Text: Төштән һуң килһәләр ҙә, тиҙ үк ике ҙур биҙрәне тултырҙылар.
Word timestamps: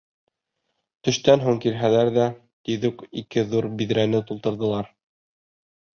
Төштән 1.07 1.43
һуң 1.43 1.59
килһәләр 1.67 2.11
ҙә, 2.17 2.25
тиҙ 2.69 2.89
үк 2.91 3.07
ике 3.23 3.47
ҙур 3.55 3.69
биҙрәне 3.83 4.23
тултырҙылар. 4.31 4.91